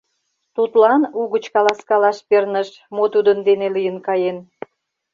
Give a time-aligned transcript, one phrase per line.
[0.55, 4.37] Тудлан угыч каласкалаш перныш, мо тудын дене лийын каен.